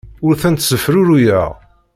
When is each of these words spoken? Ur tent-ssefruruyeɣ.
Ur 0.25 0.33
tent-ssefruruyeɣ. 0.41 1.49